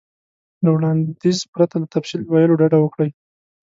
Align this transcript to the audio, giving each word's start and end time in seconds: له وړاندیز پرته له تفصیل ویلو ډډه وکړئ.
له 0.63 0.69
وړاندیز 0.75 1.37
پرته 1.53 1.75
له 1.81 1.87
تفصیل 1.95 2.21
ویلو 2.25 2.59
ډډه 2.59 2.77
وکړئ. 2.81 3.09